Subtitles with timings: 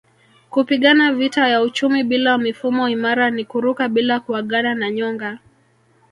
[0.49, 5.39] Kupigana vita ya uchumi bila mifumo imara ni kuruka bila kuagana na nyonga